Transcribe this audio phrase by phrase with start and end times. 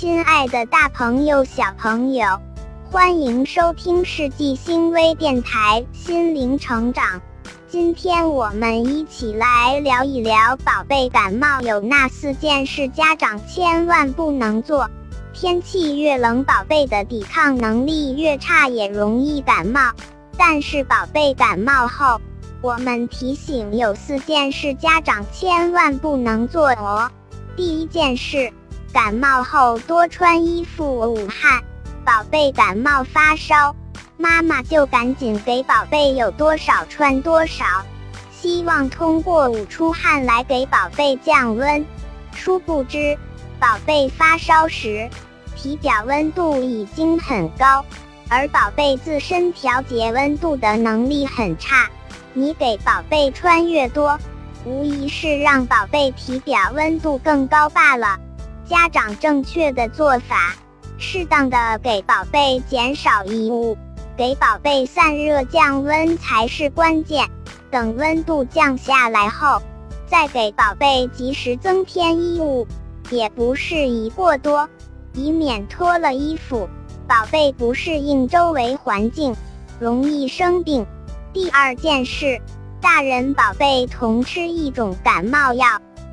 [0.00, 2.24] 亲爱的大朋友、小朋友，
[2.88, 7.20] 欢迎收听世纪星微电台心灵成长。
[7.66, 14.88] 今天我们一起来聊一聊宝贝感冒有那四件事，家长千万不能做。
[15.32, 19.80] 天气越冷，宝贝的抵抗能力越差，也容易感冒。
[20.36, 22.20] 但是宝贝感冒后，
[22.62, 27.10] 我们提醒有四件事，家长千万不能做哦。
[27.56, 28.52] 第一件事。
[28.92, 31.62] 感冒后多穿衣服捂汗，
[32.04, 33.74] 宝贝感冒发烧，
[34.16, 37.64] 妈妈就赶紧给宝贝有多少穿多少，
[38.32, 41.84] 希望通过捂出汗来给宝贝降温。
[42.32, 43.16] 殊不知，
[43.60, 45.08] 宝贝发烧时，
[45.54, 47.84] 体表温度已经很高，
[48.30, 51.88] 而宝贝自身调节温度的能力很差，
[52.32, 54.18] 你给宝贝穿越多，
[54.64, 58.18] 无疑是让宝贝体表温度更高罢了。
[58.68, 60.54] 家长正确的做法，
[60.98, 63.74] 适当的给宝贝减少衣物，
[64.14, 67.26] 给宝贝散热降温才是关键。
[67.70, 69.62] 等温度降下来后，
[70.06, 72.66] 再给宝贝及时增添衣物，
[73.08, 74.68] 也不适宜过多，
[75.14, 76.68] 以免脱了衣服，
[77.06, 79.34] 宝贝不适应周围环境，
[79.80, 80.86] 容易生病。
[81.32, 82.38] 第二件事，
[82.82, 85.66] 大人宝贝同吃一种感冒药，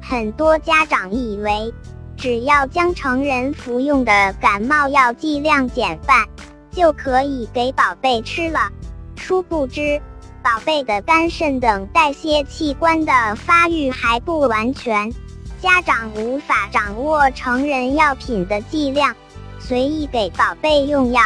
[0.00, 1.74] 很多家长以为。
[2.16, 6.26] 只要将成人服用的感冒药剂量减半，
[6.70, 8.70] 就可以给宝贝吃了。
[9.16, 10.00] 殊不知，
[10.42, 15.12] 宝贝的肝肾等代谢器官的发育还不完全，
[15.60, 19.14] 家长无法掌握成人药品的剂量，
[19.58, 21.20] 随意给宝贝用药，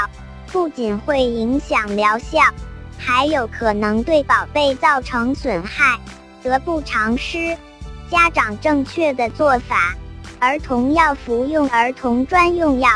[0.51, 2.41] 不仅会影响疗效，
[2.99, 5.99] 还有可能对宝贝造成损害，
[6.43, 7.57] 得不偿失。
[8.11, 9.95] 家长正确的做法。
[10.41, 12.89] 儿童要服用儿童专用药，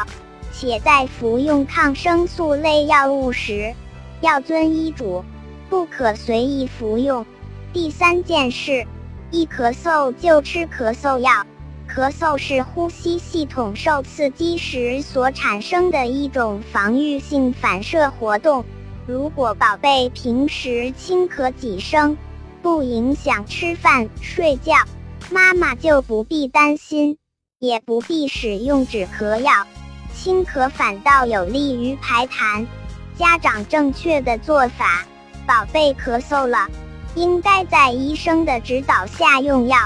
[0.50, 3.74] 且在服用抗生素类药物时，
[4.22, 5.22] 要遵医嘱，
[5.68, 7.26] 不可随意服用。
[7.70, 8.86] 第三件事，
[9.30, 11.30] 一咳嗽就吃咳嗽药。
[11.86, 18.64] 咳嗽是呼吸系统受刺激时所产生的一种防御性反射活动。
[19.06, 22.16] 如果宝贝平时轻咳几声，
[22.62, 24.72] 不影响吃饭睡觉，
[25.30, 27.18] 妈妈就不必担心。
[27.64, 29.66] 也不必使用止咳药，
[30.14, 32.66] 轻咳反倒有利于排痰。
[33.16, 35.02] 家长正确的做法，
[35.46, 36.68] 宝贝咳嗽了，
[37.14, 39.78] 应该在医生的指导下用药，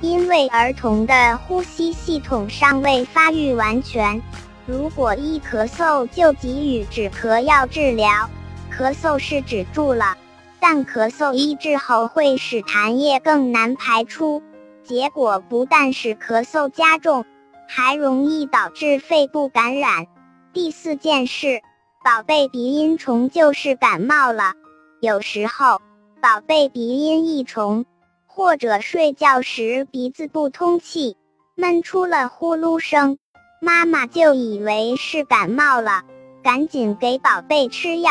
[0.00, 4.20] 因为儿童的呼吸系统尚未发育完全。
[4.66, 8.28] 如果一咳嗽就给予止咳药治疗，
[8.76, 10.16] 咳嗽是止住了，
[10.58, 14.42] 但咳嗽医治后会使痰液更难排出。
[14.90, 17.24] 结果不但使咳嗽加重，
[17.68, 20.08] 还容易导致肺部感染。
[20.52, 21.62] 第四件事，
[22.04, 24.54] 宝贝鼻音重就是感冒了。
[25.00, 25.80] 有时候，
[26.20, 27.86] 宝贝鼻音一重，
[28.26, 31.16] 或者睡觉时鼻子不通气，
[31.54, 33.16] 闷出了呼噜声，
[33.60, 36.02] 妈妈就以为是感冒了，
[36.42, 38.10] 赶紧给宝贝吃药。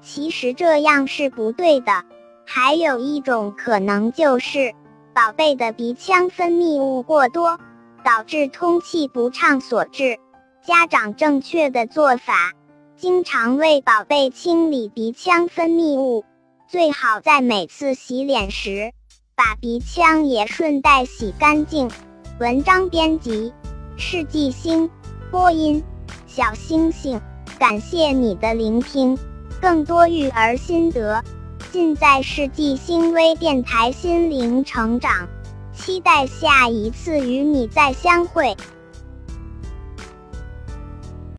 [0.00, 2.04] 其实这样是不对的。
[2.46, 4.72] 还有一种可能就是。
[5.14, 7.58] 宝贝的鼻腔分泌物过多，
[8.02, 10.18] 导致通气不畅所致。
[10.64, 12.52] 家长正确的做法，
[12.96, 16.24] 经常为宝贝清理鼻腔分泌物，
[16.66, 18.92] 最好在每次洗脸时，
[19.34, 21.90] 把鼻腔也顺带洗干净。
[22.40, 23.52] 文章编辑：
[23.98, 24.88] 世纪星，
[25.30, 25.84] 播音：
[26.26, 27.20] 小星星。
[27.58, 29.18] 感谢你的聆听，
[29.60, 31.22] 更多育儿心得。
[31.72, 35.26] 尽在世纪星微电台心灵成长，
[35.74, 38.54] 期待下一次与你再相会。